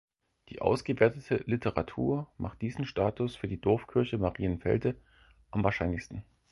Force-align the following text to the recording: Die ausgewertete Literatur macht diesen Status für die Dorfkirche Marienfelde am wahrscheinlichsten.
Die 0.49 0.61
ausgewertete 0.61 1.43
Literatur 1.45 2.25
macht 2.39 2.63
diesen 2.63 2.85
Status 2.85 3.35
für 3.35 3.47
die 3.47 3.61
Dorfkirche 3.61 4.17
Marienfelde 4.17 4.95
am 5.51 5.63
wahrscheinlichsten. 5.63 6.23